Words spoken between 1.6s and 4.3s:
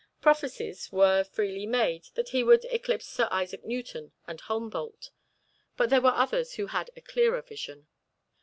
made that he would eclipse Sir Isaac Newton